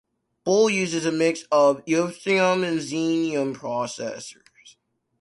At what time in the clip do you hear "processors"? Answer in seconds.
3.55-4.77